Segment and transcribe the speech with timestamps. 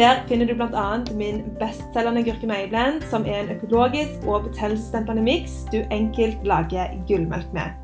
[0.00, 1.04] Der finner du bl.a.
[1.14, 7.74] min bestselgende gurkemeieblend, som er en økologisk og betennelsesdempende miks du enkelt lager gullmelk med.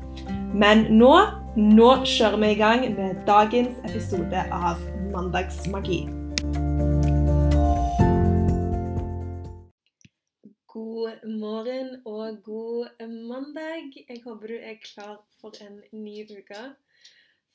[0.63, 1.11] Men nå,
[1.57, 4.81] nå kjører vi i gang med dagens episode av
[5.13, 5.99] Mandagsmagi.
[10.73, 13.93] God morgen og god mandag.
[14.09, 16.65] Jeg håper du er klar for en ny uke.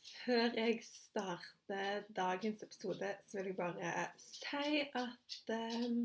[0.03, 6.01] Før jeg starter dagens episode, så vil jeg bare si at um,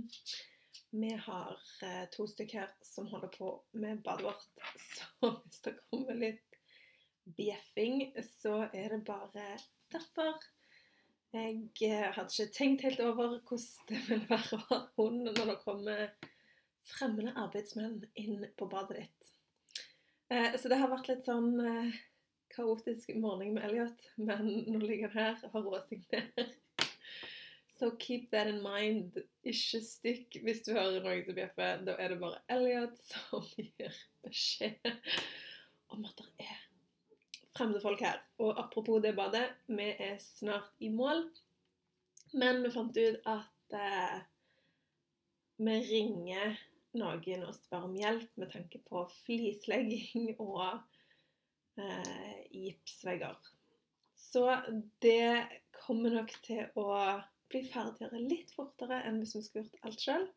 [0.92, 4.46] vi har uh, to stykker som holder på med badet vårt.
[4.94, 6.60] Så hvis det kommer litt
[7.40, 9.48] bjeffing, så er det bare
[9.94, 10.38] derfor.
[11.34, 11.58] Jeg
[11.90, 15.58] uh, hadde ikke tenkt helt over hvordan det vil være å ha hund når det
[15.64, 16.04] kommer
[16.88, 19.34] fremmede arbeidsmenn inn på badet ditt.
[20.30, 21.50] Uh, så det har vært litt sånn
[22.58, 26.56] kaotisk morgen med Elliot, men nå ligger han her og har ned.
[27.78, 29.20] Så keep that in mind.
[29.46, 31.84] Ikke stikk hvis du hører noe som bjeffer.
[31.86, 34.90] Da er det bare Elliot som gir beskjed
[35.94, 36.64] om at det er
[37.58, 38.18] fremmede folk her.
[38.42, 41.28] Og apropos det badet, vi er snart i mål.
[42.34, 44.18] Men vi fant ut at eh,
[45.58, 46.58] vi ringer
[46.98, 50.82] noen og spør om hjelp med tanke på flislegging og
[51.82, 53.38] eh, gipsvegger.
[54.18, 54.44] Så
[55.04, 55.48] det
[55.78, 56.90] kommer nok til å
[57.52, 60.28] bli ferdigere litt fortere enn hvis vi skulle gjort alt sjøl.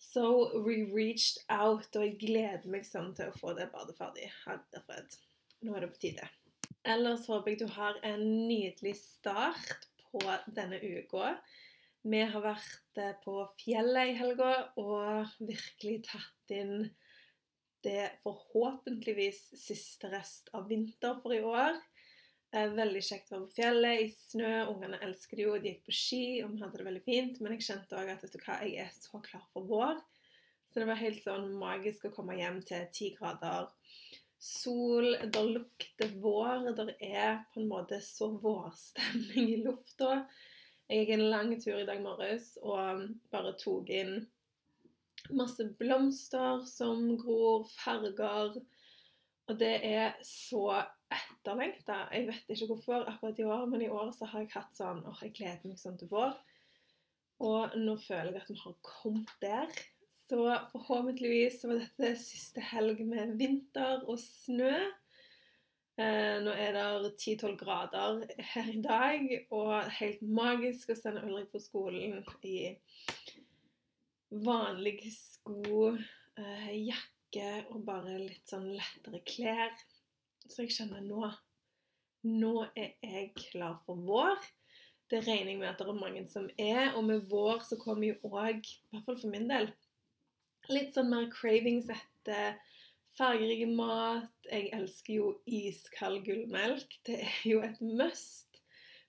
[0.00, 0.24] So
[0.64, 4.30] we reached out, og jeg gleder meg sånn til å få det badet ferdig.
[4.46, 5.16] Herrefred.
[5.66, 6.28] Nå er det på tide.
[6.88, 10.22] Ellers håper jeg du har en nydelig start på
[10.56, 11.34] denne uka.
[12.08, 16.88] Vi har vært eh, på fjellet i helga og virkelig tatt inn
[17.84, 21.78] det er forhåpentligvis siste rest av vinter for i år.
[22.52, 24.54] Eh, veldig kjekt å være på fjellet i snø.
[24.72, 25.58] Ungene elsker det jo.
[25.58, 27.38] De gikk på ski og vi hadde det veldig fint.
[27.40, 30.00] Men jeg kjente òg at vet du hva, jeg er så klar for vår.
[30.70, 33.70] Så det var helt sånn magisk å komme hjem til ti grader
[34.40, 35.14] sol.
[35.32, 36.70] Det lukter vår.
[36.74, 40.24] Det er på en måte så vårstemning i lufta.
[40.90, 44.16] Jeg gikk en lang tur i dag morges og bare tok inn
[45.34, 48.60] masse blomster som gror, farger.
[49.50, 50.64] Og det er så
[51.10, 52.04] etterlengta.
[52.14, 55.02] Jeg vet ikke hvorfor akkurat i år, men i år så har jeg hatt sånn
[55.06, 56.36] åh, jeg gleder meg sånn til vår.
[57.40, 59.70] Og nå føler jeg at vi har kommet der.
[60.30, 64.74] Så forhåpentligvis var dette siste helg med vinter og snø.
[66.00, 68.20] Eh, nå er det 10-12 grader
[68.52, 72.62] her i dag, og helt magisk å sende Ulrik på skolen i
[74.30, 75.96] vanlige sko,
[76.38, 79.74] eh, jakke og bare litt sånn lettere klær.
[80.46, 81.30] Så jeg kjenner nå
[82.20, 84.42] Nå er jeg klar for vår.
[85.08, 86.90] Det regner jeg med at det er mange som er.
[86.98, 89.70] Og med vår så kommer jo òg, i hvert fall for min del,
[90.68, 92.58] litt sånn mer cravings etter
[93.16, 94.28] fargerik mat.
[94.52, 96.98] Jeg elsker jo iskald gullmelk.
[97.08, 98.60] Det er jo et must.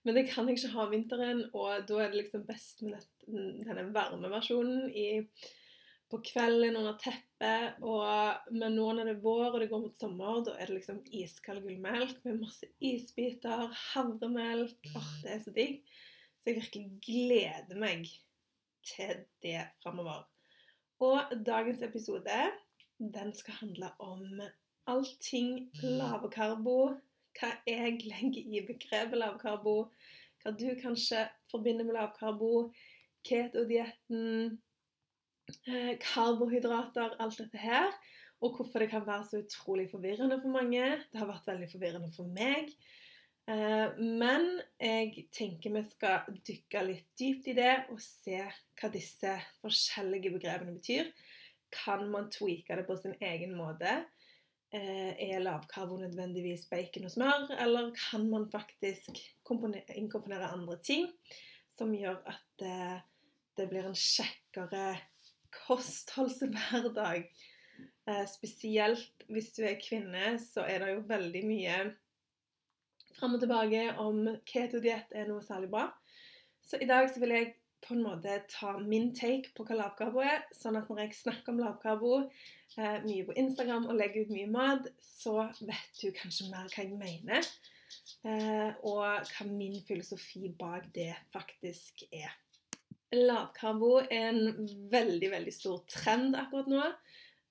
[0.08, 3.11] Men det kan jeg ikke ha vinteren, og da er det liksom best med dette
[3.28, 4.90] denne varme versjonen
[6.12, 7.78] på kvelden under teppet.
[7.88, 10.80] Og, men nå når det er vår og det går mot sommer, da er det
[10.80, 14.92] liksom iskald gullmelk med masse isbiter, havremelk.
[14.92, 15.80] Åh, det er så digg.
[16.42, 18.10] Så jeg virkelig gleder meg
[18.88, 20.26] til det framover.
[21.02, 22.42] Og dagens episode,
[23.00, 24.42] den skal handle om
[24.90, 26.80] allting lavkarbo.
[27.40, 29.76] Hva jeg legger i begrepet lavkarbo.
[30.42, 32.72] Hva du kanskje forbinder med lavkarbo
[33.28, 34.58] ketodietten,
[35.68, 37.92] eh, karbohydrater, alt dette her.
[38.42, 40.82] Og hvorfor det kan være så utrolig forvirrende for mange.
[41.12, 42.72] Det har vært veldig forvirrende for meg.
[43.50, 44.48] Eh, men
[44.80, 48.40] jeg tenker vi skal dykke litt dypt i det og se
[48.80, 51.12] hva disse forskjellige begrepene betyr.
[51.72, 54.02] Kan man tweake det på sin egen måte?
[54.72, 61.10] Eh, er lavkarbo nødvendigvis bacon og smør, eller kan man faktisk inkomponere andre ting
[61.76, 62.64] som gjør at
[63.58, 64.98] det blir en kjekkere
[65.64, 67.26] kostholdshverdag.
[68.10, 71.76] Eh, spesielt hvis du er kvinne, så er det jo veldig mye
[73.14, 75.84] fram og tilbake om ketodiett er noe særlig bra.
[76.66, 77.52] Så i dag så vil jeg
[77.82, 81.54] på en måte ta min take på hva lavkarbo er, sånn at når jeg snakker
[81.54, 86.50] om lavkarbo eh, mye på Instagram og legger ut mye mat, så vet du kanskje
[86.52, 87.50] mer hva jeg mener.
[88.26, 89.02] Eh, og
[89.34, 92.34] hva min filosofi bak det faktisk er.
[93.12, 96.84] Lavkarbo er en veldig, veldig stor trend akkurat nå.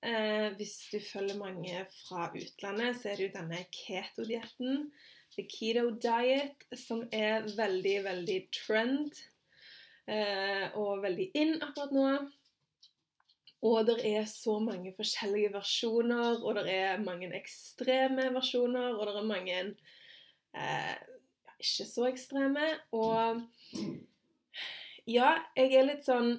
[0.01, 4.87] Eh, hvis du følger mange fra utlandet, så er det jo denne keto-dietten,
[5.35, 9.21] the keto diet, som er veldig, veldig trend
[10.09, 12.09] eh, og veldig in akkurat nå.
[13.61, 19.19] Og det er så mange forskjellige versjoner, og det er mange ekstreme versjoner, og det
[19.19, 19.59] er mange
[20.57, 20.95] eh,
[21.61, 22.71] ikke så ekstreme.
[22.97, 23.45] Og
[25.09, 26.33] ja, jeg er litt sånn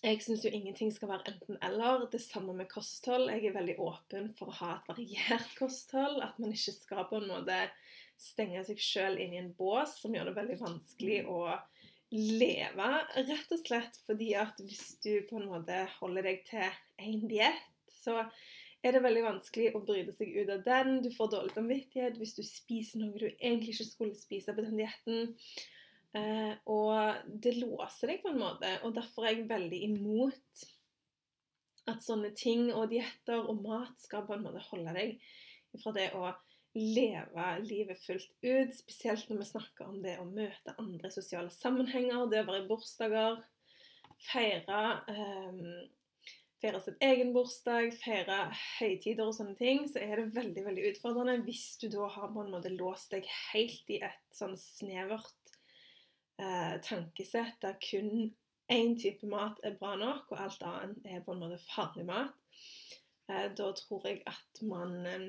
[0.00, 2.06] Jeg syns jo ingenting skal være enten-eller.
[2.12, 3.28] Det samme med kosthold.
[3.34, 6.22] Jeg er veldig åpen for å ha et variert kosthold.
[6.24, 7.58] At man ikke skal på en måte
[8.20, 11.42] stenge seg sjøl inn i en bås som gjør det veldig vanskelig å
[12.10, 12.88] leve,
[13.28, 16.66] rett og slett fordi at hvis du på en måte holder deg til
[16.98, 17.68] én diett,
[18.02, 18.24] så
[18.82, 21.00] er det veldig vanskelig å bryte seg ut av den.
[21.04, 24.80] Du får dårlig samvittighet hvis du spiser noe du egentlig ikke skulle spise på den
[24.80, 25.34] dietten.
[26.16, 30.64] Eh, og det låser deg på en måte, og derfor er jeg veldig imot
[31.90, 35.14] at sånne ting og dietter og mat skal på en måte holde deg
[35.80, 36.32] fra det å
[36.74, 38.74] leve livet fullt ut.
[38.74, 42.68] Spesielt når vi snakker om det å møte andre sosiale sammenhenger, det å være i
[42.68, 43.40] bursdager,
[44.30, 45.88] feire eh,
[46.60, 48.38] feire sin egen bursdag, feire
[48.78, 52.44] høytider og sånne ting, så er det veldig veldig utfordrende hvis du da har på
[52.44, 55.39] en måte låst deg helt i et sånn snevert
[56.40, 58.30] eh, tankesett der kun
[58.70, 62.34] én type mat er bra nok, og alt annet er på en måte farlig mat,
[63.28, 65.26] eh, da tror jeg at man eh,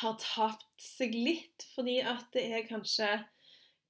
[0.00, 3.10] har tapt seg litt, fordi at det er kanskje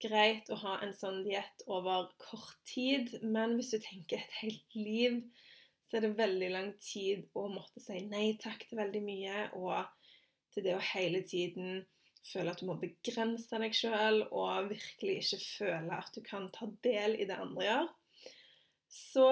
[0.05, 4.77] greit å ha en sånn diett over kort tid, men hvis du tenker et helt
[4.77, 5.23] liv,
[5.89, 9.87] så er det veldig lang tid å måtte si nei takk til veldig mye, og
[10.55, 11.85] til det å hele tiden
[12.25, 16.69] føle at du må begrense deg sjøl, og virkelig ikke føle at du kan ta
[16.87, 17.93] del i det andre gjør,
[18.95, 19.29] så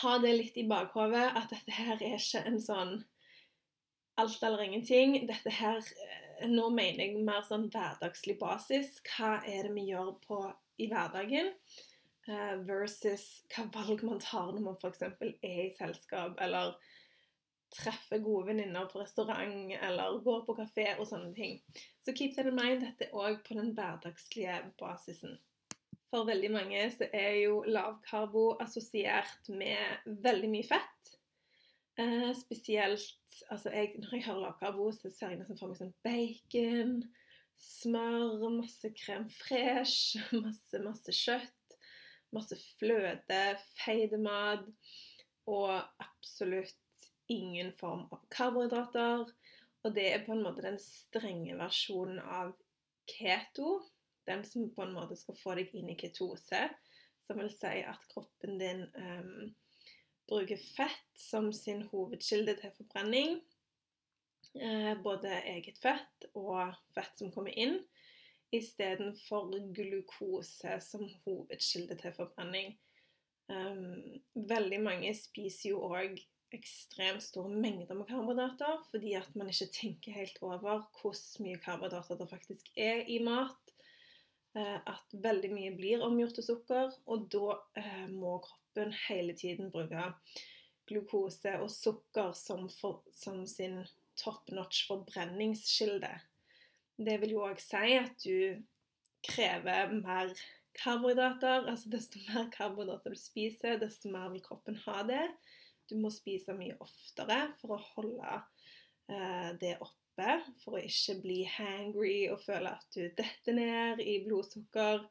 [0.00, 2.96] ha det litt i bakhodet at dette her er ikke en sånn
[4.20, 5.18] alt eller ingenting.
[5.28, 8.98] Dette her eh, Nå mener jeg mer sånn hverdagslig basis.
[9.08, 10.40] Hva er det vi gjør på
[10.82, 11.54] i hverdagen?
[12.26, 13.24] Uh, versus
[13.54, 15.04] hva valg man tar når man f.eks.
[15.06, 16.74] er i selskap, eller
[17.74, 21.58] treffer gode venninner på restaurant eller går på kafé og sånne ting.
[22.04, 22.84] Så keep that in mind.
[22.84, 25.36] Dette er òg på den hverdagslige basisen.
[26.06, 31.12] For veldig mange så er jo lavkarbo assosiert med veldig mye fett.
[31.98, 35.94] Eh, spesielt altså jeg, Når jeg hører lavkarbo, så ser jeg nesten for meg sånn
[36.04, 36.98] bacon,
[37.56, 41.76] smør, masse krem fresh, masse, masse kjøtt,
[42.36, 43.42] masse fløte,
[43.80, 44.66] feidemat
[45.48, 45.72] og
[46.02, 46.76] absolutt
[47.32, 49.26] ingen form av karbohydrater.
[49.84, 52.54] Og det er på en måte den strenge versjonen av
[53.10, 53.80] keto.
[54.26, 56.66] Den som på en måte skal få deg inn i ketose.
[57.26, 59.52] Som vil si at kroppen din um,
[60.26, 63.38] bruker fett som sin hovedkilde til forbrenning.
[64.56, 67.78] Eh, både eget fett og fett som kommer inn.
[68.54, 72.76] Istedenfor glukose som hovedkilde til forbrenning.
[73.46, 76.16] Um, veldig mange spiser jo òg
[76.56, 82.20] ekstremt store mengder med karbohydrater, fordi at man ikke tenker helt over hvor mye karbohydrater
[82.20, 83.72] det faktisk er i mat.
[84.56, 89.70] Eh, at veldig mye blir omgjort til sukker, og da eh, må kroppen hele tiden
[89.72, 90.10] bruke
[90.86, 93.82] glukose og sukker som, for, som sin
[94.16, 96.12] top notch forbrenningskilde.
[96.96, 98.62] Det vil jo òg si at du
[99.26, 100.32] krever mer
[100.80, 101.66] karbohydrater.
[101.68, 105.24] Altså desto mer karbohydrater du spiser, desto mer vil kroppen ha det.
[105.90, 108.32] Du må spise mye oftere for å holde
[109.10, 114.18] eh, det oppe, for å ikke bli hangry og føle at du detter ned i
[114.24, 115.04] blodsukker.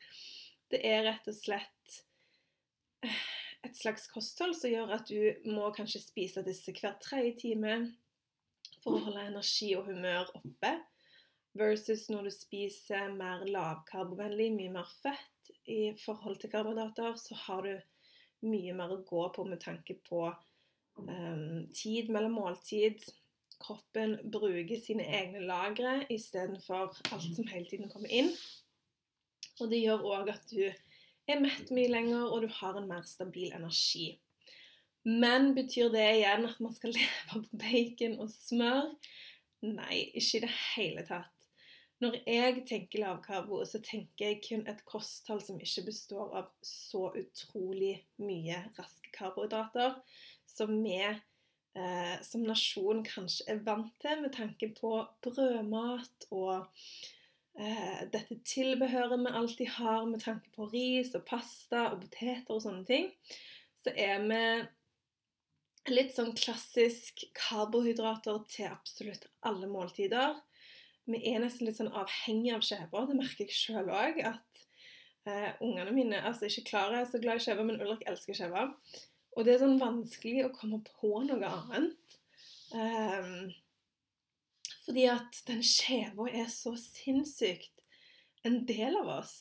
[0.72, 2.00] Det er rett og slett
[3.05, 3.22] eh,
[3.65, 7.77] et slags kosthold som gjør at du må kanskje spise disse hver tredje time
[8.84, 10.75] for å holde energi og humør oppe.
[11.55, 17.63] Versus når du spiser mer lavkarbovennlig, mye mer fett i forhold til karbohydrater, så har
[17.63, 20.27] du mye mer å gå på med tanke på
[21.75, 23.03] tid mellom måltid.
[23.61, 28.31] Kroppen bruker sine egne lagre istedenfor alt som hele tiden kommer inn.
[29.61, 33.05] Og det gjør òg at du er mett mye lenger, og du har en mer
[33.07, 34.17] stabil energi.
[35.05, 38.91] Men betyr det igjen at man skal leve på bacon og smør?
[39.65, 41.31] Nei, ikke i det hele tatt.
[42.03, 47.07] Når jeg tenker lavkarbo, så tenker jeg kun et kosthold som ikke består av så
[47.15, 49.95] utrolig mye raske karbohydrater
[50.55, 54.93] som vi eh, som nasjon kanskje er vant til, med tanke på
[55.25, 56.65] brødmat og
[57.59, 62.63] eh, dette tilbehøret vi alltid har med tanke på ris og pasta og poteter og
[62.63, 63.12] sånne ting,
[63.83, 70.39] så er vi litt sånn klassisk karbohydrater til absolutt alle måltider
[71.09, 74.21] vi er nesten litt sånn avhengig av skjeber, Det merker jeg sjøl òg.
[74.25, 74.63] At
[75.29, 78.71] uh, ungene mine altså ikke klarer er så glad i skjever, men Ulrik elsker skjever.
[79.36, 82.18] Og det er sånn vanskelig å komme på noe annet.
[82.75, 83.51] Um,
[84.86, 87.84] fordi at den skjeva er så sinnssykt
[88.48, 89.36] en del av oss.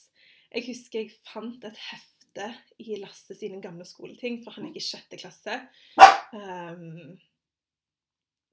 [0.51, 2.51] Jeg husker jeg fant et hefte
[2.83, 5.61] i Lasse sine gamle skoleting, for han gikk i sjette klasse.
[6.35, 7.15] Um,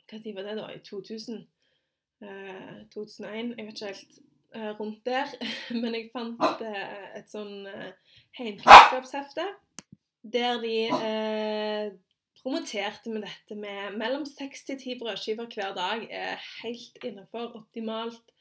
[0.06, 0.68] hva tid var det, da?
[0.76, 1.42] I 2000?
[2.22, 3.56] 2001.
[3.56, 5.30] Eh, jeg vet ikke helt Uh, rundt der.
[5.82, 7.64] Men jeg fant uh, et sånn
[8.36, 9.46] heimkunnskapshefte
[10.22, 11.94] der de eh,
[12.42, 18.34] promoterte med dette med mellom seks til ti brødskiver hver dag er helt innenfor optimalt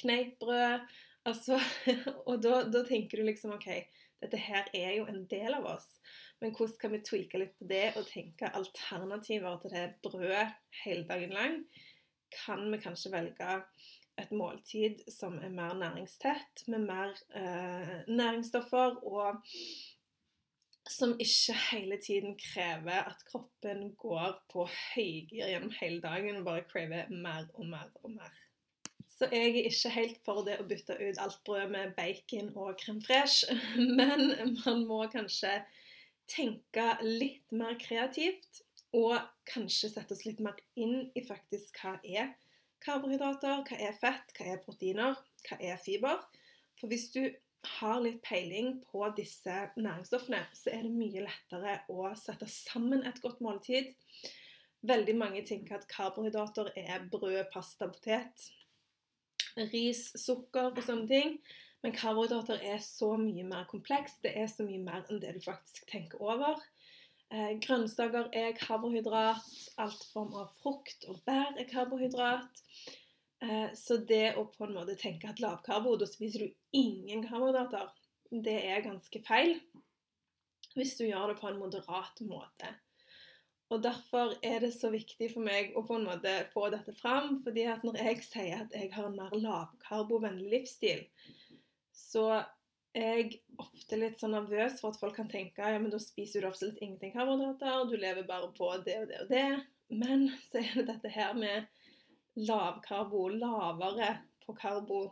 [0.00, 0.84] kneippbrød.
[1.24, 1.60] Altså,
[2.28, 3.70] og da, da, tenker du liksom OK,
[4.20, 5.88] dette her er jo en del av oss.
[6.42, 10.48] Men hvordan kan vi tweake litt på det og tenke alternativer til det brødet
[10.82, 11.60] hele dagen lang?
[12.44, 13.58] kan vi kanskje velge
[14.20, 19.42] et måltid som er mer næringstett, med mer eh, næringsstoffer, og
[20.90, 26.66] som ikke hele tiden krever at kroppen går på høygir gjennom hele dagen og bare
[26.68, 28.34] krever mer og mer og mer.
[29.14, 32.74] Så jeg er ikke helt for det å bytte ut alt brød med bacon og
[32.80, 33.54] crème fraîche,
[33.98, 35.60] men man må kanskje
[36.30, 38.64] tenke litt mer kreativt
[38.94, 39.16] og
[39.48, 42.34] kanskje sette oss litt mer inn i faktisk hva er
[42.84, 46.20] karbohydrater, hva er fett, hva er proteiner, hva er fiber.
[46.80, 47.22] For hvis du
[47.78, 53.20] har litt peiling på disse næringsstoffene, så er det mye lettere å sette sammen et
[53.24, 53.92] godt måltid.
[54.84, 58.48] Veldig mange tenker at karbohydrater er brød, pasta, potet,
[59.72, 61.38] ris, sukker og sånne ting.
[61.84, 64.22] Men karbohydrater er så mye mer komplekst.
[64.24, 66.60] Det er så mye mer enn det du faktisk tenker over.
[67.32, 69.44] Eh, grønnsaker er karbohydrat.
[69.80, 72.62] Alt form av frukt og bær er karbohydrat.
[73.44, 77.90] Eh, så det å på en måte tenke at lavkarbo, da spiser du ingen karbohydrater,
[78.44, 79.58] det er ganske feil.
[80.74, 82.72] Hvis du gjør det på en moderat måte.
[83.72, 87.40] Og Derfor er det så viktig for meg å på en måte få dette fram.
[87.44, 91.06] fordi at når jeg sier at jeg har en mer lavkarbovennlig livsstil,
[91.94, 92.44] så
[92.94, 96.42] er jeg ofte litt sånn nervøs for at folk kan tenke ja, men da spiser
[96.42, 99.48] du absolutt ingenting karbohydrater, du lever bare på det og det og det.
[99.90, 101.66] Men så er det dette her med
[102.36, 105.04] lavkarbo, lavere på karbo.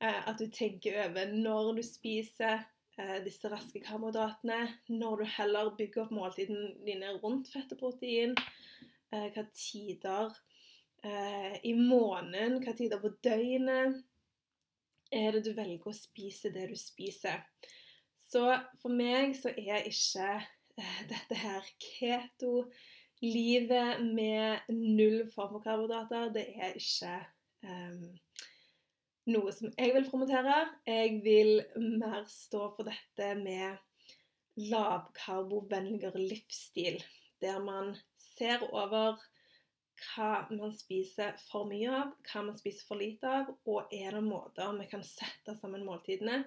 [0.00, 2.62] Eh, at du tenker over når du spiser
[2.98, 8.32] eh, disse raske karbohydratene, når du heller bygger opp måltidene dine rundt fett og protein,
[9.12, 10.38] eh, hva tider
[11.64, 13.94] i måneden, hva tider på døgnet
[15.16, 17.38] er det du velger å spise det du spiser.
[18.20, 18.42] Så
[18.82, 20.34] for meg så er ikke
[21.08, 22.66] dette her keto,
[23.24, 27.14] livet med null form for karbohydrater, det er ikke
[27.68, 28.04] um,
[29.30, 30.62] noe som jeg vil promotere.
[30.88, 31.60] Jeg vil
[32.00, 33.76] mer stå for dette med
[34.60, 37.00] lavkarbovennligere livsstil,
[37.40, 37.94] der man
[38.36, 39.20] ser over
[40.00, 44.24] hva man spiser for mye av, hva man spiser for lite av, og er det
[44.24, 46.42] måter vi kan sette sammen måltidene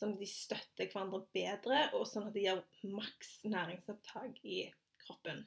[0.00, 4.62] som de støtter hverandre bedre, og sånn at de gir maks næringsopptak i
[5.04, 5.42] kroppen.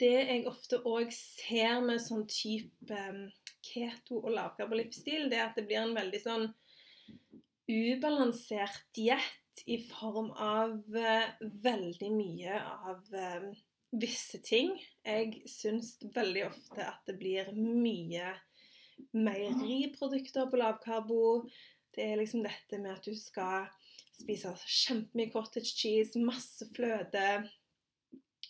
[0.00, 3.26] Det jeg ofte òg ser med sånn type um,
[3.64, 6.46] keto- og lavkarbolivsstil, det er at det blir en veldig sånn
[7.66, 13.48] ubalansert diett i form av uh, veldig mye av uh,
[13.96, 14.74] visse ting.
[15.06, 18.34] Jeg syns veldig ofte at det blir mye
[19.16, 21.46] meieriprodukter på lavkarbo.
[21.96, 23.68] Det er liksom dette med at du skal
[24.16, 27.46] spise kjempemye cottage cheese, masse fløte,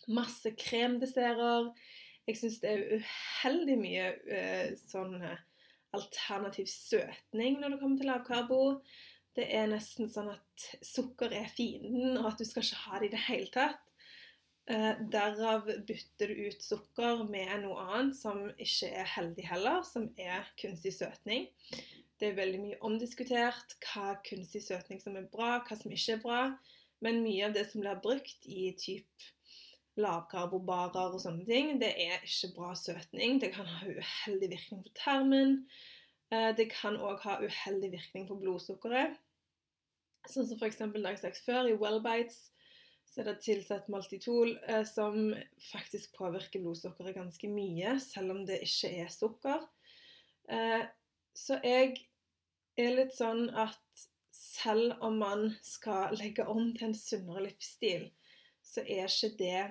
[0.07, 1.71] masse kremdesserter.
[2.27, 5.43] Jeg syns det er uheldig mye uh, sånn eh,
[5.95, 8.61] alternativ søtning når det kommer til lavkarbo.
[9.37, 13.09] Det er nesten sånn at sukker er fienden, og at du skal ikke ha det
[13.09, 13.83] i det hele tatt.
[14.67, 20.09] Eh, derav bytter du ut sukker med noe annet som ikke er heldig heller, som
[20.19, 21.47] er kunstig søtning.
[22.19, 26.23] Det er veldig mye omdiskutert hva kunstig søtning som er bra, hva som ikke er
[26.25, 26.41] bra.
[27.05, 29.27] Men mye av det som blir brukt i typ
[30.01, 33.39] lavkarbobarer og sånne ting, det er ikke bra søtning.
[33.41, 35.55] Det kan ha uheldig virkning på tarmen.
[36.31, 39.17] Eh, det kan òg ha uheldig virkning på blodsukkeret.
[40.27, 40.81] Sånn som f.eks.
[40.83, 42.49] da jeg sagt før, i Wellbites
[43.07, 45.31] så er det tilsatt maltitol, eh, som
[45.69, 49.63] faktisk påvirker blodsukkeret ganske mye, selv om det ikke er sukker.
[50.51, 50.83] Eh,
[51.37, 51.95] så jeg
[52.77, 58.09] er litt sånn at selv om man skal legge om til en sunnere livsstil,
[58.61, 59.61] så er ikke det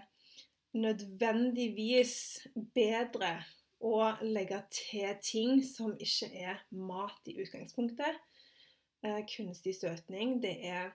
[0.77, 3.33] nødvendigvis bedre
[3.85, 8.21] å legge til ting som ikke er mat i utgangspunktet.
[9.05, 10.93] Eh, kunstig søtning, det er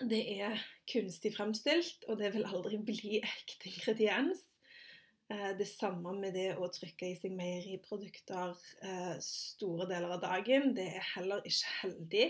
[0.00, 4.40] det er kunstig fremstilt, og det vil aldri bli ekte ingrediens.
[5.32, 10.72] Eh, det samme med det å trykke i seg meieriprodukter eh, store deler av dagen.
[10.76, 12.26] Det er heller ikke heldig.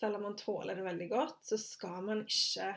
[0.00, 2.72] Selv om man tåler det veldig godt, så skal man ikke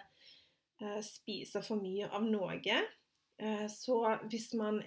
[1.05, 2.77] spise for mye av noe.
[3.71, 3.95] Så
[4.29, 4.77] hvis man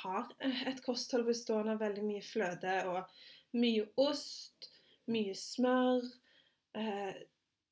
[0.00, 0.28] har
[0.70, 4.68] et kosthold bestående av veldig mye fløte og mye ost,
[5.10, 6.06] mye smør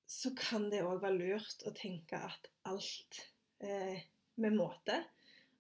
[0.07, 3.21] så kan det òg være lurt å tenke at alt
[3.65, 3.99] eh,
[4.39, 5.01] med måte.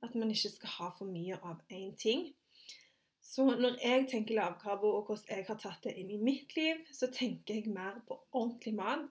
[0.05, 2.29] At man ikke skal ha for mye av én ting.
[3.27, 6.85] Så når jeg tenker lavkarbo og hvordan jeg har tatt det inn i mitt liv,
[6.95, 9.09] så tenker jeg mer på ordentlig mat.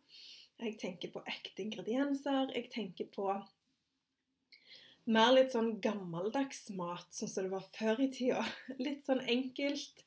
[0.64, 2.54] Jeg tenker på ekte ingredienser.
[2.56, 3.28] Jeg tenker på
[5.06, 8.46] mer litt sånn gammeldags mat, sånn som det var før i tida.
[8.86, 10.06] Litt sånn enkelt.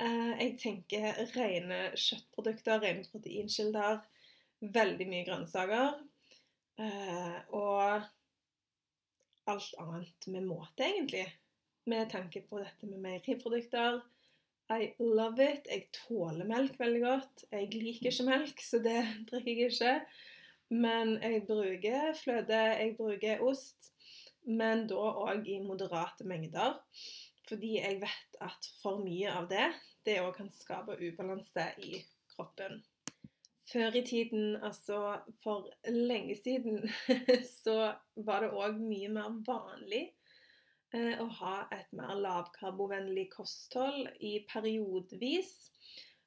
[0.00, 4.04] Eh, jeg tenker rene kjøttprodukter, rene proteinkilder
[4.60, 5.98] veldig mye grønnsaker.
[6.80, 8.06] Eh, og
[9.46, 11.26] alt annet med måte, egentlig.
[11.86, 14.00] Med tanke på dette med meieriprodukter.
[14.70, 15.68] I love it.
[15.70, 17.44] Jeg tåler melk veldig godt.
[17.52, 18.98] Jeg liker ikke melk, så det
[19.30, 19.92] drikker jeg ikke.
[20.74, 23.92] Men jeg bruker fløte, jeg bruker ost.
[24.46, 26.80] Men da òg i moderate mengder.
[27.46, 29.68] Fordi jeg vet at for mye av det,
[30.06, 32.00] det òg kan skape ubalanse i
[32.34, 32.80] kroppen.
[33.70, 34.98] Før i tiden, altså
[35.42, 36.82] for lenge siden,
[37.62, 37.94] så
[38.26, 40.08] var det òg mye mer vanlig
[41.22, 45.52] å ha et mer lavkarbovennlig kosthold i periodevis.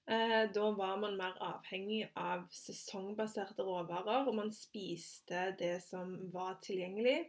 [0.09, 6.57] Eh, da var man mer avhengig av sesongbaserte råvarer, og man spiste det som var
[6.65, 7.19] tilgjengelig.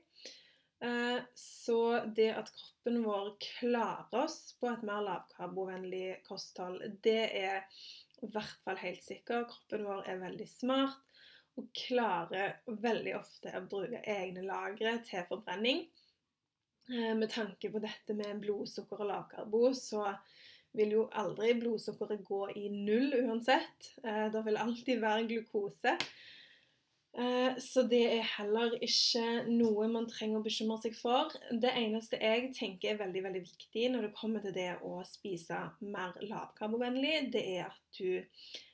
[0.80, 1.80] Eh, så
[2.16, 7.66] det at kroppen vår klarer oss på et mer lavkarbovennlig kosthold, det er
[8.24, 9.44] i hvert fall helt sikker.
[9.50, 11.04] Kroppen vår er veldig smart
[11.60, 15.84] og klarer veldig ofte å bruke egne lagre til forbrenning.
[16.90, 20.08] Eh, med tanke på dette med blodsukker og lavkarbo, så
[20.74, 23.92] vil jo aldri blodsukkeret gå i null uansett.
[24.02, 25.94] Eh, det vil alltid være glukose.
[27.14, 31.30] Eh, så det er heller ikke noe man trenger å bekymre seg for.
[31.62, 35.62] Det eneste jeg tenker er veldig veldig viktig når det kommer til det å spise
[35.86, 38.18] mer lavkarbovennlig, det er at du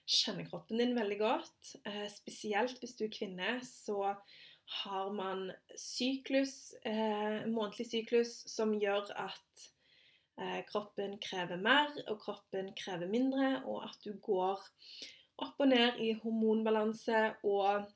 [0.08, 1.72] kjenner kroppen din veldig godt.
[2.12, 4.14] Spesielt hvis du er kvinne, så
[4.82, 9.42] har man syklus, eh, månedlig syklus som gjør at
[10.68, 14.60] kroppen krever mer, og kroppen krever mindre, og at du går
[15.40, 17.86] opp og ned i hormonbalanse og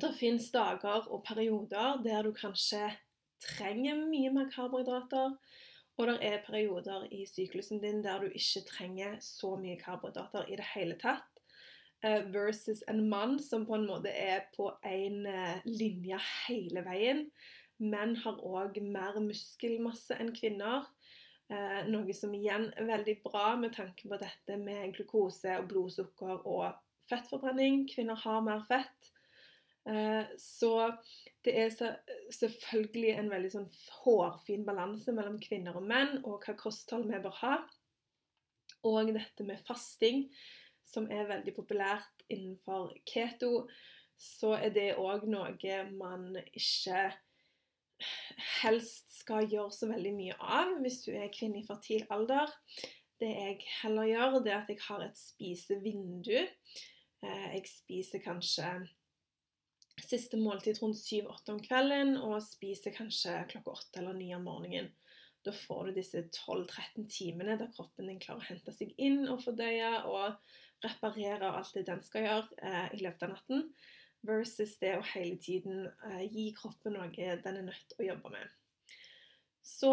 [0.00, 2.88] det finnes dager og perioder der du kanskje
[3.44, 5.36] trenger mye mer karbohydrater,
[5.94, 10.58] og det er perioder i syklusen din der du ikke trenger så mye karbohydrater i
[10.58, 11.28] det hele tatt.
[12.04, 17.28] Eh, versus en mann som på en måte er på én eh, linje hele veien,
[17.80, 20.84] Menn har òg mer muskelmasse enn kvinner.
[21.48, 26.44] Eh, noe som igjen er veldig bra med tanke på dette med glukose og blodsukker
[26.44, 26.76] og
[27.10, 27.86] fettforbrenning.
[27.90, 29.10] Kvinner har mer fett.
[30.40, 30.70] Så
[31.44, 31.74] det er
[32.32, 33.66] selvfølgelig en veldig sånn
[33.98, 37.58] hårfin balanse mellom kvinner og menn, og hva kosthold vi bør ha.
[38.88, 40.30] Og dette med fasting,
[40.88, 43.66] som er veldig populært innenfor keto,
[44.20, 47.08] så er det òg noe man ikke
[48.60, 52.50] helst skal gjøre så veldig mye av hvis du er kvinne i fertil alder.
[53.20, 56.36] Det jeg heller gjør, det er at jeg har et spisevindu.
[57.24, 58.68] Eh, jeg spiser kanskje
[60.02, 64.90] siste måltid rundt 7-8 om kvelden og spiser kanskje klokka 8 eller 9 om morgenen.
[65.44, 69.42] Da får du disse 12-13 timene der kroppen din klarer å hente seg inn og
[69.44, 70.38] fordøye og
[70.84, 73.66] reparere alt det den skal gjøre eh, i løpet av natten,
[74.24, 78.32] versus det å hele tiden eh, gi kroppen noe den er nødt til å jobbe
[78.32, 78.54] med.
[79.64, 79.92] Så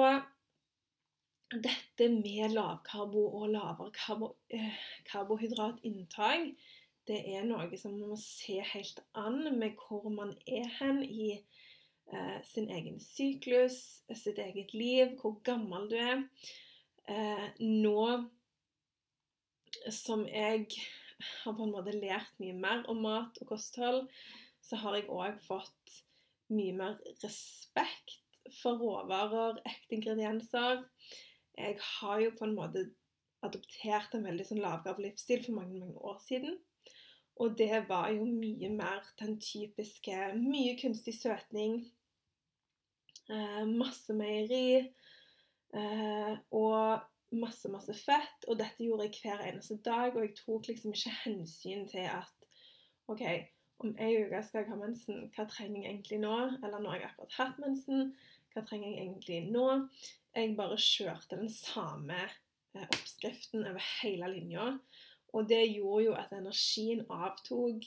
[1.52, 4.80] dette med lavkarbo og lavere karbo, eh,
[5.12, 6.54] karbohydratinntak
[7.10, 11.34] det er noe som man må se helt an med hvor man er hen i
[12.48, 16.24] sin egen syklus, sitt eget liv, hvor gammel du er.
[17.10, 18.02] Eh, nå
[19.90, 20.68] som jeg
[21.44, 24.08] har på en måte lært mye mer om mat og kosthold,
[24.62, 26.02] så har jeg òg fått
[26.52, 28.18] mye mer respekt
[28.62, 30.84] for råvarer, ekte ingredienser.
[31.58, 32.90] Jeg har jo på en måte
[33.46, 36.60] adoptert en veldig sånn lavkarb livsstil for mange, mange år siden.
[37.42, 42.01] Og det var jo mye mer den typiske Mye kunstig søtning, eh,
[43.68, 48.48] masse meieri eh, og masse, masse fett.
[48.48, 52.48] Og dette gjorde jeg hver eneste dag, og jeg tok liksom ikke hensyn til at
[53.12, 53.24] OK,
[53.82, 56.36] om ei uke skal jeg ha mensen, hva trenger jeg egentlig nå?
[56.62, 58.12] Eller nå har jeg akkurat hatt mensen,
[58.54, 59.68] hva trenger jeg egentlig nå?
[60.36, 64.68] Jeg bare kjørte den samme eh, oppskriften over hele linja.
[65.32, 67.86] Og det gjorde jo at energien avtok.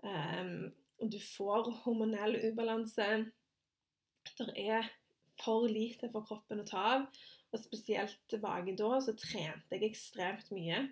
[0.00, 3.08] Um, du får hormonell ubalanse.
[4.38, 4.88] Det er
[5.42, 7.06] for lite for kroppen å ta av.
[7.48, 10.82] Og spesielt tilbake da så trente jeg ekstremt mye.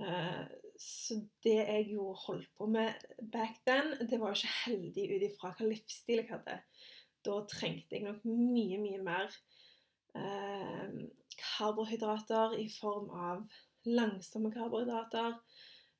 [0.00, 0.46] Uh,
[0.80, 2.96] så det jeg jo holdt på med
[3.30, 6.56] back then, det var jo ikke heldig ut ifra hva livsstil jeg hadde.
[7.24, 9.36] Da trengte jeg nok mye, mye mer
[10.16, 10.96] uh,
[11.36, 13.44] karbohydrater i form av
[13.86, 15.36] langsomme karbohydrater.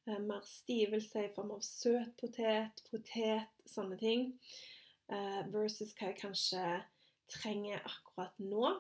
[0.09, 4.31] Uh, mer stivelse i form av søt potet, potet, sånne ting.
[5.53, 6.63] Versus hva jeg kanskje
[7.31, 8.71] trenger akkurat nå.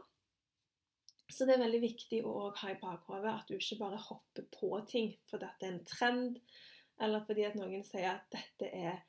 [1.33, 4.71] Så det er veldig viktig å ha i bakhodet at du ikke bare hopper på
[4.89, 6.41] ting fordi det er en trend,
[7.03, 9.01] eller fordi at noen sier at dette er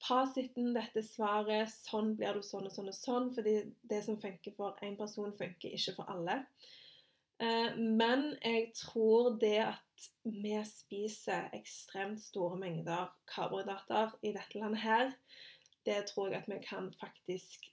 [0.00, 3.30] fasiten, dette er svaret, sånn blir du sånn og sånn og sånn.
[3.36, 3.56] Fordi
[3.90, 6.40] det som funker for én person, funker ikke for alle.
[7.40, 14.84] Eh, men jeg tror det at vi spiser ekstremt store mengder karbohydrater i dette landet
[14.84, 15.14] her,
[15.90, 17.66] det tror jeg at vi kan faktisk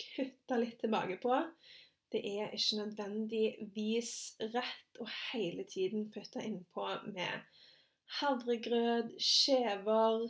[0.00, 1.36] kutte litt tilbake på.
[2.12, 4.14] Det er ikke nødvendigvis
[4.54, 7.44] rett å hele tiden putte innpå med
[8.20, 10.28] havregrøt, skjever,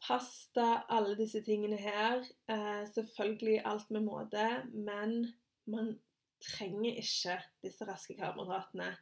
[0.00, 2.24] pasta, alle disse tingene her.
[2.48, 5.34] Eh, selvfølgelig alt med måte, men
[5.70, 5.92] man
[6.40, 8.94] trenger ikke disse raske karbohydratene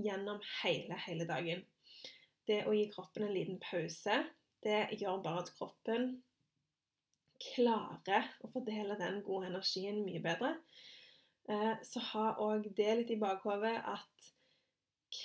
[0.00, 1.62] gjennom hele, hele dagen.
[2.48, 4.22] Det å gi kroppen en liten pause,
[4.64, 6.14] det gjør bare at kroppen
[7.40, 10.54] klarer å fordele den gode energien mye bedre.
[11.50, 14.30] Eh, så ha òg det litt i bakhodet at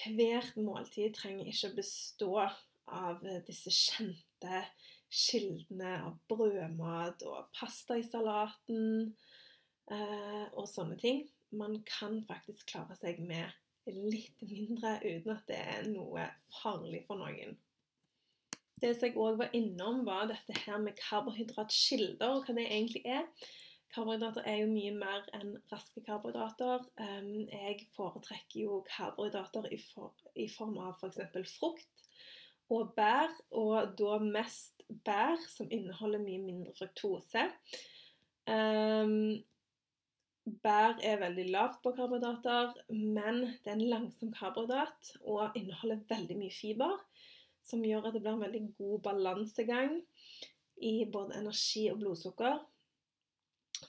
[0.05, 2.31] hvert måltid trenger ikke å bestå
[2.85, 4.61] av disse kjente
[5.15, 9.13] kildene av brødmat og pasta i salaten
[9.91, 11.23] eh, og sånne ting.
[11.55, 13.53] Man kan faktisk klare seg med
[13.85, 16.25] litt mindre uten at det er noe
[16.57, 17.55] farlig for noen.
[18.81, 23.05] Det som jeg òg var innom, var dette her med karbohydratkilder, og hva det egentlig
[23.07, 23.23] er.
[23.95, 26.83] Karbohydrater er jo mye mer enn raske karbohydrater.
[26.99, 29.79] Jeg foretrekker jo karbohydrater i,
[30.51, 31.21] form av f.eks.
[31.31, 32.05] For frukt
[32.73, 37.45] og bær, og da mest bær som inneholder mye mindre fruktose.
[40.65, 46.37] Bær er veldig lavt på karbohydrater, men det er en langsom karbohydrat og inneholder veldig
[46.41, 46.99] mye fiber,
[47.65, 49.99] som gjør at det blir en veldig god balansegang
[50.85, 52.59] i både energi og blodsukker.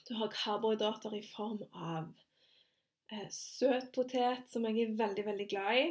[0.07, 2.07] Du har karbohydrater i form av
[3.11, 5.85] eh, søt potet, som jeg er veldig veldig glad i.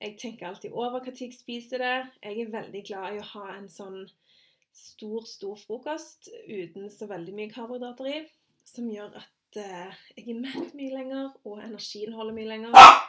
[0.00, 1.96] Jeg tenker alltid over når jeg spiser det.
[2.24, 4.02] Jeg er veldig glad i å ha en sånn
[4.76, 8.18] stor, stor frokost uten så veldig mye karbohydrater i,
[8.64, 13.08] som gjør at eh, jeg er mett mye lenger, og energien holder mye lenger.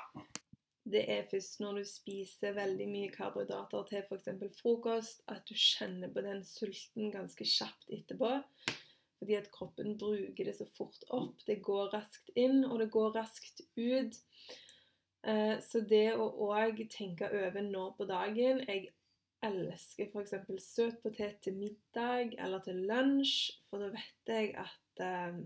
[0.92, 4.30] Det er først når du spiser veldig mye karbohydrater til f.eks.
[4.60, 8.32] frokost, at du kjenner på den sulten ganske kjapt etterpå.
[9.22, 11.44] Fordi at kroppen bruker det så fort opp.
[11.48, 14.18] Det går raskt inn, og det går raskt ut.
[15.24, 18.88] Eh, så det å òg tenke over når på dagen Jeg
[19.46, 20.34] elsker f.eks.
[20.66, 25.38] søt potet til middag eller til lunsj, for da vet jeg at eh,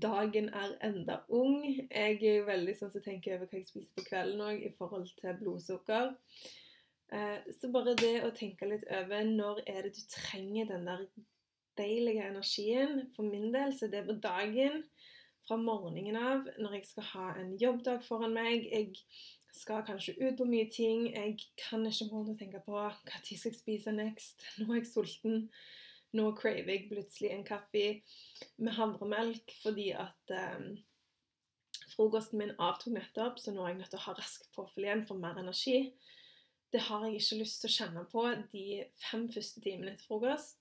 [0.00, 1.62] dagen er enda ung.
[1.66, 4.72] Jeg er jo veldig sånn som tenker over hva jeg spiser på kvelden òg, i
[4.78, 6.12] forhold til blodsukker.
[7.12, 11.04] Eh, så bare det å tenke litt over når er det du trenger den der
[11.78, 13.06] deilige energien.
[13.16, 14.82] For min del så det er på dagen,
[15.42, 18.68] fra morgenen av, når jeg skal ha en jobbdag foran meg.
[18.70, 18.92] Jeg
[19.52, 21.08] skal kanskje ut på mye ting.
[21.10, 22.92] Jeg kan ikke gå rundt tenke på hva
[23.24, 24.46] tid skal jeg spise next.
[24.60, 25.48] Nå er jeg sulten.
[26.12, 27.84] Nå craver jeg plutselig en kaffe
[28.60, 30.74] med havremelk fordi at um,
[31.94, 35.06] frokosten min avtok nettopp, så nå er jeg nødt til å ha raskt påfyll igjen
[35.08, 35.78] for mer energi.
[36.72, 38.22] Det har jeg ikke lyst til å kjenne på
[38.52, 38.66] de
[39.00, 40.60] fem første timene etter frokost.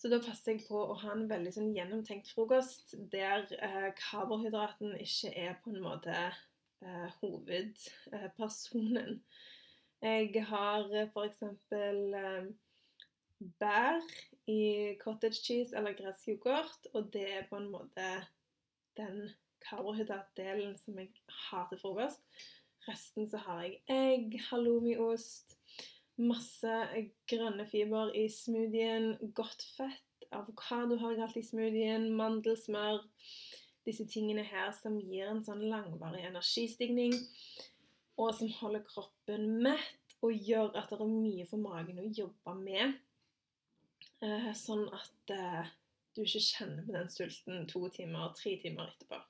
[0.00, 4.90] Så da passer jeg på å ha en veldig sånn gjennomtenkt frokost der eh, karbohydraten
[5.00, 9.10] ikke er på en måte eh, hovedpersonen.
[10.04, 11.40] Jeg har f.eks.
[11.72, 12.42] Eh,
[13.60, 14.00] bær
[14.50, 18.08] i cottage cheese eller gressyoghurt, og det er på en måte
[18.98, 19.28] den
[19.64, 21.10] karbohydratdelen som jeg
[21.48, 22.22] har til frokost.
[22.88, 25.56] Resten så har jeg egg, halloumiost,
[26.20, 26.74] masse
[27.30, 30.28] grønne fiber i smoothien, godt fett.
[30.34, 33.00] Avokado har jeg alltid i smoothien, mandelsmør.
[33.84, 37.16] Disse tingene her som gir en sånn langvarig energistigning,
[38.20, 42.54] og som holder kroppen mett og gjør at det er mye for magen å jobbe
[42.60, 42.94] med.
[44.24, 45.70] Eh, sånn at eh,
[46.14, 49.20] du ikke kjenner på den sulten to timer, tre timer etterpå.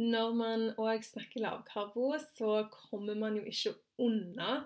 [0.00, 4.64] Når man òg snakker lavkarbo, så kommer man jo ikke unna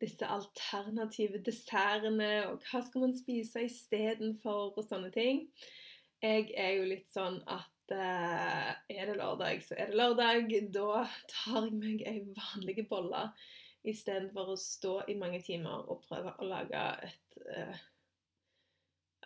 [0.00, 5.46] disse alternative dessertene, og hva skal man spise istedenfor, og sånne ting.
[6.20, 10.52] Jeg er jo litt sånn at uh, er det lørdag, så er det lørdag.
[10.76, 13.30] Da tar jeg meg ei vanlig bolle
[13.88, 17.40] istedenfor å stå i mange timer og prøve å lage et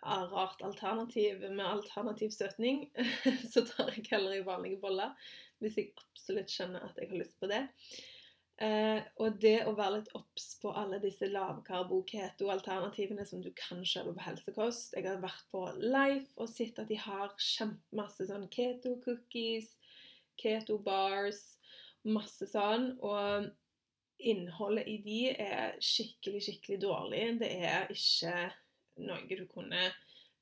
[0.03, 2.87] rart alternativ med alternativ støtning.
[3.53, 5.17] så tar jeg heller i vanlige boller
[5.61, 7.67] hvis jeg absolutt skjønner at jeg har lyst på det.
[8.61, 14.13] Eh, og det å være litt obs på alle disse lavkarbo-keto-alternativene som du kan kjøpe
[14.17, 14.93] på helsekost.
[14.97, 19.71] Jeg har vært på Life og sett at de har kjempemasse sånn keto-cookies,
[20.41, 21.41] keto-bars,
[22.05, 22.99] masse sånn.
[23.01, 23.49] Og
[24.21, 27.25] innholdet i de er skikkelig, skikkelig dårlig.
[27.41, 28.51] Det er ikke
[29.07, 29.91] noe du kunne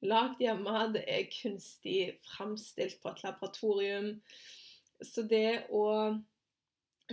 [0.05, 0.87] lagd hjemme.
[0.95, 4.11] Det er kunstig framstilt på et laboratorium.
[5.05, 5.87] Så det å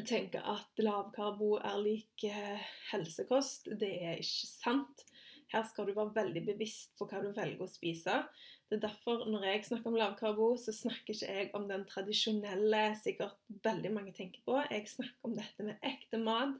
[0.03, 5.05] tenke at lavkarbo er lik eh, helsekost, det er ikke sant.
[5.53, 8.23] Her skal du være veldig bevisst på hva du velger å spise.
[8.65, 12.81] Det er derfor når jeg snakker om lavkarbo, så snakker ikke jeg om den tradisjonelle
[12.97, 14.57] sikkert veldig mange tenker på.
[14.71, 16.57] Jeg snakker om dette med ekte mat,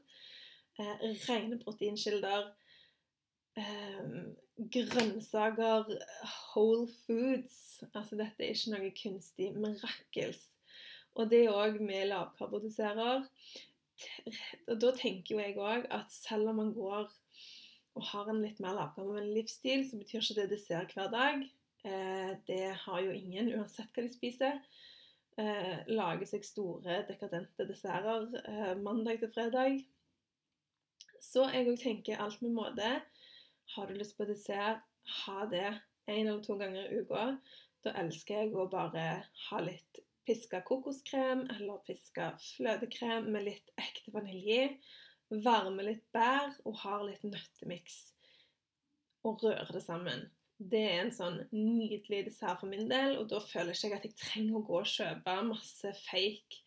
[0.78, 2.52] eh, rene proteinkilder,
[3.60, 4.02] eh,
[4.72, 5.94] grønnsaker,
[6.54, 7.82] whole foods.
[7.92, 10.44] Altså dette er ikke noe kunstig mirakels
[11.16, 13.22] og det òg med lavkarbodiserer.
[14.68, 17.06] Og da tenker jo jeg òg at selv om man går
[17.96, 21.46] og har en litt mer lavkarbovennlig livsstil, så betyr ikke det dessert hver dag.
[21.88, 24.58] Eh, det har jo ingen, uansett hva de spiser.
[25.40, 29.80] Eh, lager seg store, dekadente desserter eh, mandag til fredag.
[31.24, 32.92] Så jeg òg tenker alt med måte.
[33.74, 34.84] Har du lyst på dessert,
[35.24, 35.68] ha det
[36.06, 37.36] én eller to ganger i uka.
[37.84, 39.06] Da elsker jeg å bare
[39.48, 44.76] ha litt piska kokoskrem eller piska fløtekrem med litt ekte vanilje.
[45.44, 47.98] Varme litt bær og har litt nøttemiks.
[49.26, 50.26] Og røre det sammen.
[50.56, 54.06] Det er en sånn nydelig dessert for min del, og da føler jeg ikke at
[54.08, 56.62] jeg trenger å gå og kjøpe masse fake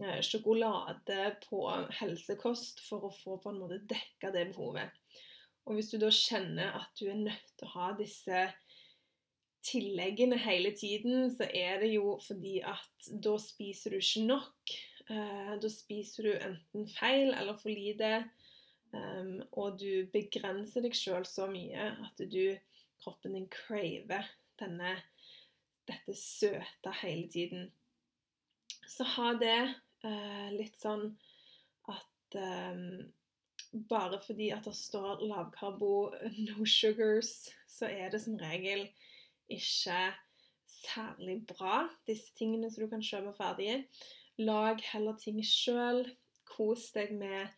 [0.00, 1.66] eh, sjokolade på
[1.98, 4.94] helsekost for å få på en måte dekka det behovet.
[5.64, 8.46] Og hvis du da kjenner at du er nødt til å ha disse
[9.64, 14.74] tilleggene hele tiden, så er det jo fordi at da spiser du ikke nok.
[15.08, 18.26] Uh, da spiser du enten feil eller for lite.
[18.94, 22.54] Um, og du begrenser deg sjøl så mye at du,
[23.02, 24.28] kroppen din craver
[24.60, 24.94] denne,
[25.88, 27.66] dette søte hele tiden.
[28.88, 29.58] Så ha det
[30.04, 31.08] uh, litt sånn
[31.90, 33.00] at um,
[33.88, 36.14] bare fordi at det står lavkarbo,
[36.48, 38.86] no sugars, så er det som regel
[39.50, 40.12] ikke
[40.84, 43.84] særlig bra, disse tingene som du kan kjøpe ferdige.
[44.38, 46.04] Lag heller ting sjøl.
[46.44, 47.50] Kos deg med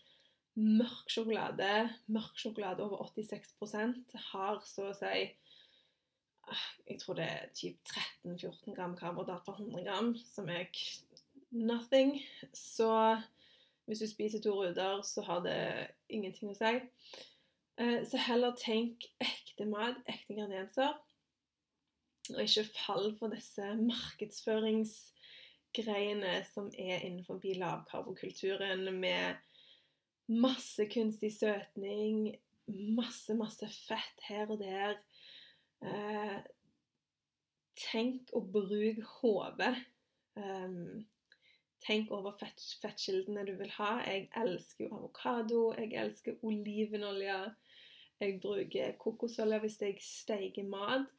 [0.56, 1.72] mørk sjokolade.
[2.12, 5.24] Mørk sjokolade over 86% har så å si
[6.46, 7.80] ah, Jeg tror det er typ
[8.24, 10.68] 13-14 gram karbohydrat per 100 gram, som er
[11.50, 12.18] nothing.
[12.54, 12.90] Så
[13.86, 16.80] hvis du spiser to ruter, så har det ingenting å si.
[17.78, 20.92] Eh, så heller tenk ekte mat, ekte ingredienser.
[22.34, 29.36] Og ikke fall for disse markedsføringsgreiene som er innenfor lavkarbokulturen, med
[30.26, 32.34] masse kunstig søtning,
[32.66, 34.98] masse, masse fett her og der.
[35.86, 36.42] Eh,
[37.78, 39.76] tenk å bruke hodet.
[40.36, 41.06] Um,
[41.86, 43.92] tenk over fett, fettkildene du vil ha.
[44.06, 47.38] Jeg elsker jo avokado, jeg elsker olivenolje.
[48.20, 51.10] Jeg bruker kokosolje hvis jeg steiker mat.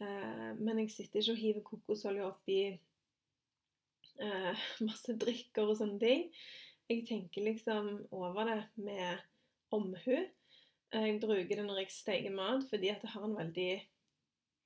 [0.00, 2.58] Eh, men jeg sitter ikke og hiver kokosolje oppi
[4.22, 6.28] eh, masse drikker og sånne ting.
[6.90, 9.22] Jeg tenker liksom over det med
[9.72, 10.18] omhu.
[10.92, 13.72] Jeg bruker det når jeg steker mat, fordi at det har en veldig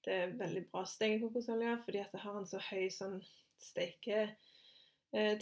[0.07, 3.17] det er veldig bra kokosolje, fordi at det har en så høy sånn
[3.59, 4.29] steke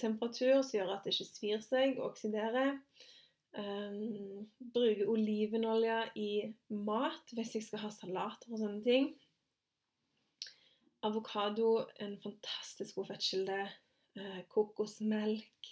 [0.00, 2.76] temperatur som gjør at det ikke svir seg og oksiderer.
[3.54, 6.30] Um, bruke olivenolje i
[6.74, 9.12] mat hvis jeg skal ha salater og sånne ting.
[11.06, 13.60] Avokado en fantastisk god fettkilde.
[14.18, 15.70] Uh, kokosmelk.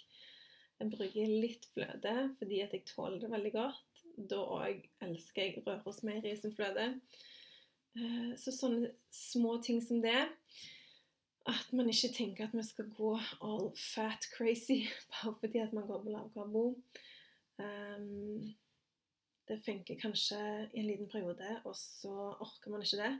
[0.79, 4.03] Jeg bruker litt fløte fordi at jeg tåler det veldig godt.
[4.31, 6.87] Da òg elsker jeg Rørosmeieriet sin fløte.
[7.99, 10.21] Uh, så sånne små ting som det.
[11.45, 15.87] At man ikke tenker at vi skal gå all fat crazy bare fordi at man
[15.87, 16.65] går på lavkarbo.
[17.59, 18.53] Um,
[19.47, 20.39] det funker kanskje
[20.73, 23.13] i en liten periode, og så orker man ikke det.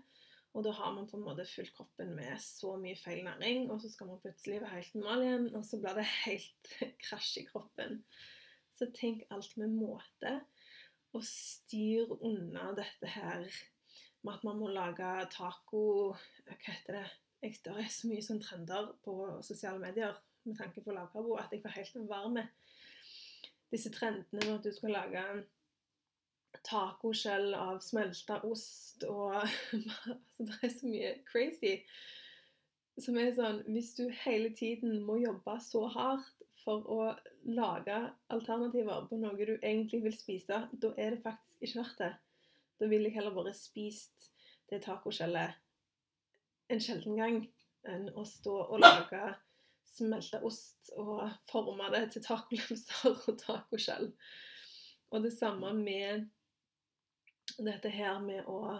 [0.53, 3.81] Og da har man på en måte fylt kroppen med så mye feil næring, og
[3.81, 6.73] så skal man plutselig være helt normal igjen, og så blir det helt
[7.07, 8.03] krasj i kroppen.
[8.77, 10.36] Så tenk alt med måte,
[11.13, 13.43] og styr unna dette her
[14.23, 15.83] med at man må lage taco
[16.13, 17.09] Hva heter det?
[17.43, 20.15] Jeg, det er så mye sånn trender på sosiale medier
[20.47, 22.39] med tanke på lavkarbo at jeg får helt varm
[23.73, 25.23] disse trendene med at du skal lage
[26.63, 31.73] tacoskjell av smelta ost og altså, Det er så mye crazy.
[33.01, 36.99] Som er sånn Hvis du hele tiden må jobbe så hardt for å
[37.49, 37.97] lage
[38.32, 42.13] alternativer på noe du egentlig vil spise, da er det faktisk ikke verdt det.
[42.79, 44.29] Da vil jeg heller bare spist
[44.71, 45.60] det tacoskjellet
[46.71, 47.41] en sjelden gang
[47.89, 49.23] enn å stå og lage
[49.93, 54.12] smelta ost og forme det til tacolefser og tacoskjell.
[55.13, 56.30] Og det samme med
[57.60, 58.80] dette her med å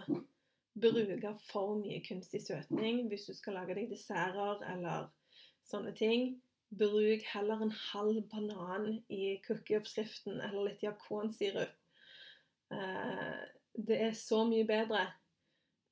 [0.74, 5.10] bruke for mye kunstig søtning hvis du skal lage deg desserter eller
[5.68, 6.32] sånne ting.
[6.74, 11.76] Bruk heller en halv banan i cookieoppskriften eller litt jakonsirup.
[12.74, 13.44] Eh,
[13.74, 15.04] det er så mye bedre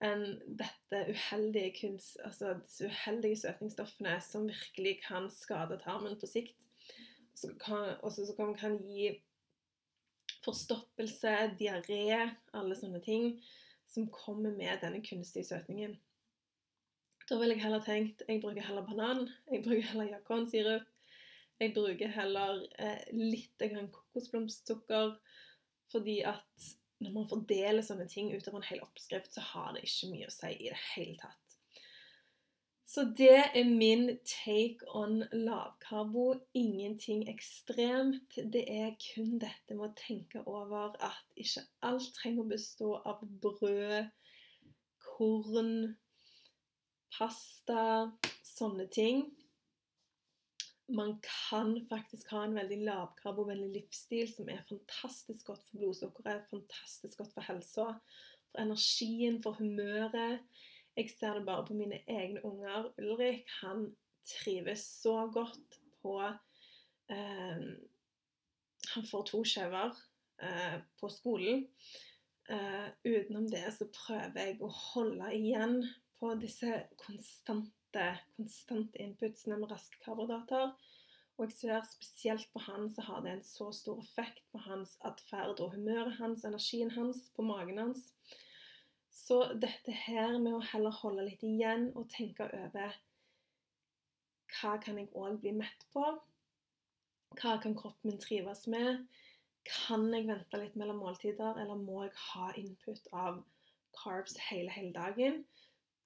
[0.02, 0.24] enn
[0.58, 6.58] dette uheldige kunst, altså disse uheldige søtningsstoffene som virkelig kan skade tarmen på sikt.
[8.02, 9.12] Og som kan, gi
[10.42, 13.36] forstoppelse, diaré, alle sånne ting
[13.92, 15.94] som kommer med denne kunstige søtningen.
[17.28, 20.88] Da ville jeg heller tenkt jeg bruker heller banan, jeg bruker heller jakonsirup.
[21.62, 25.12] Jeg bruker heller eh, litt kokosblomstsukker,
[25.92, 30.10] fordi at når man fordeler sånne ting utover en hel oppskrift, så har det ikke
[30.12, 31.38] mye å si i det hele tatt.
[32.92, 36.34] Så det er min take on lavkarbo.
[36.52, 38.36] Ingenting ekstremt.
[38.36, 43.22] Det er kun dette med å tenke over at ikke alt trenger å bestå av
[43.40, 44.10] brød,
[45.06, 45.72] korn,
[47.16, 48.12] pasta,
[48.44, 49.24] sånne ting
[50.92, 57.18] man kan faktisk ha en veldig lavkarbovennlig livsstil som er fantastisk godt for blodsukkeret, fantastisk
[57.20, 57.86] godt for helsa,
[58.50, 60.42] for energien, for humøret.
[60.96, 62.90] Jeg ser det bare på mine egne unger.
[63.00, 63.88] Ulrik han
[64.28, 67.62] trives så godt på eh,
[68.92, 69.94] Han får to skjever
[70.42, 71.66] eh, på skolen.
[72.50, 75.78] Eh, utenom det så prøver jeg å holde igjen
[76.20, 77.81] på disse konstante
[78.36, 80.72] konstante inputs, med raske karbohydrater.
[81.38, 84.98] Og jeg ser spesielt på han så har det en så stor effekt på hans
[85.08, 88.10] atferd og humøret hans, energien hans, på magen hans.
[89.12, 92.94] Så dette her med å heller holde litt igjen og tenke over
[94.52, 96.04] hva kan jeg òg bli mett på?
[97.40, 99.06] Hva kan kroppen min trives med?
[99.64, 103.40] Kan jeg vente litt mellom måltider, eller må jeg ha input av
[103.96, 105.44] carbs hele, hele dagen?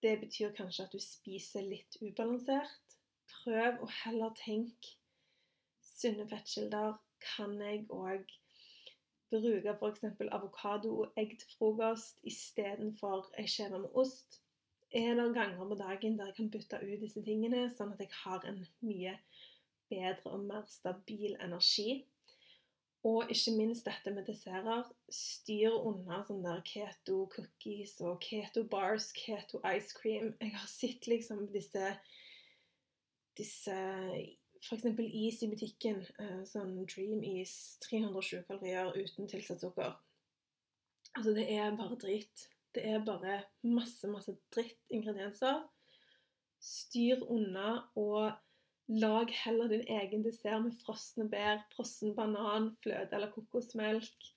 [0.06, 2.92] Det betyr kanskje at du spiser litt ubalansert.
[3.26, 4.92] Prøv å heller tenke
[5.82, 6.92] sunne fettkilder.
[7.24, 8.30] Kan jeg òg
[9.32, 10.04] bruke f.eks.
[10.36, 14.38] avokado og egg til frokost istedenfor ei skive med ost?
[14.94, 18.14] Er det ganger på dagen der jeg kan bytte ut disse tingene, sånn at jeg
[18.20, 19.16] har en mye
[19.90, 22.04] bedre og mer stabil energi?
[23.06, 24.88] Og ikke minst dette med desserter.
[25.12, 30.32] Styr unna sånne der keto cookies og keto bars, keto ice cream.
[30.40, 31.92] Jeg har sett liksom disse
[33.36, 33.76] disse
[34.62, 34.84] F.eks.
[34.98, 36.02] is i butikken.
[36.18, 37.76] Eh, sånn Dream Is.
[37.86, 39.94] 320 kalorier uten tilsatt sukker.
[41.12, 42.48] Altså, det er bare dritt.
[42.74, 45.62] Det er bare masse, masse drittingredienser.
[46.60, 48.32] Styr unna og
[48.88, 54.28] Lag heller din egen dessert med frosne bær, frossen banan, fløte eller kokosmelk.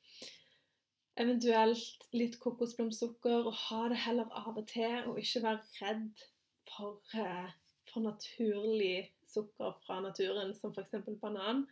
[1.19, 5.03] Eventuelt litt kokosblomstsukker, og ha det heller av og til.
[5.11, 6.23] Og ikke være redd
[6.71, 7.51] for, eh,
[7.91, 10.97] for naturlig sukker fra naturen, som f.eks.
[11.21, 11.67] banan.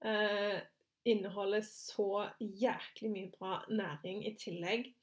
[0.00, 0.60] Eh,
[1.04, 4.94] inneholder så jæklig mye bra næring i tillegg.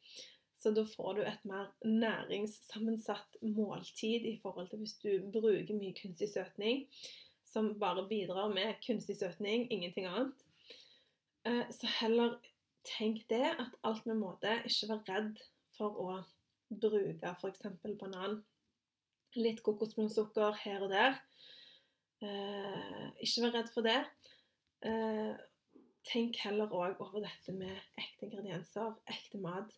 [0.57, 5.95] Så da får du et mer næringssammensatt måltid i forhold til hvis du bruker mye
[6.01, 6.87] kunstig søtning.
[7.47, 10.33] som bare bidrar med kunstig søtning, ingenting annet.
[11.47, 12.35] Eh, så heller
[12.83, 14.57] tenk det at alt med måte.
[14.67, 15.39] Ikke vær redd
[15.77, 16.17] for å
[16.69, 17.63] bruke f.eks.
[18.01, 18.41] banan.
[19.37, 21.19] Litt kokosblomstsukker her og der.
[22.21, 23.99] Eh, ikke vær redd for det.
[24.85, 25.33] Eh,
[26.11, 29.71] tenk heller òg over dette med ekte ingredienser, ekte mat,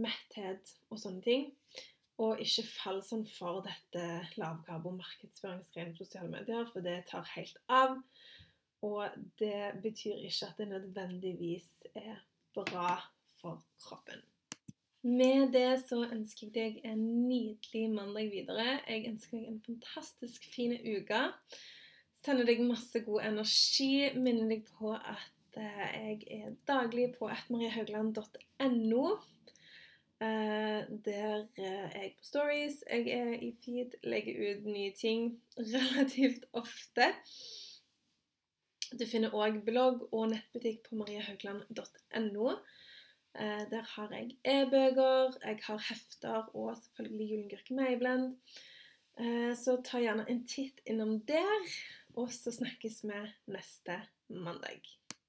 [0.00, 1.50] metthet og sånne ting.
[2.22, 4.04] Og ikke fall sånn for dette
[4.38, 7.96] lavkarbo-markedsføringsgreiene på sosiale medier, for det tar helt av.
[8.82, 12.20] Og det betyr ikke at det nødvendigvis er
[12.54, 12.98] bra
[13.40, 14.22] for kroppen.
[15.02, 18.78] Med det så ønsker jeg deg en nydelig mandag videre.
[18.86, 21.24] Jeg ønsker deg en fantastisk fin uke.
[22.22, 24.12] Sender deg masse god energi.
[24.14, 29.06] Minner deg på at eh, jeg er daglig på atmariehaugland.no.
[30.22, 32.84] Eh, der er jeg på stories.
[32.90, 35.42] Jeg er i feed, legger ut nye ting
[35.76, 37.08] relativt ofte.
[38.92, 42.52] Du finner òg blogg og nettbutikk på mariehaugland.no.
[43.34, 48.36] Eh, der har jeg e-bøker, jeg har hefter og selvfølgelig Gyllengurke Mayblend.
[49.18, 51.70] Eh, så ta gjerne en titt innom der,
[52.14, 53.24] og så snakkes vi
[53.56, 54.84] neste mandag.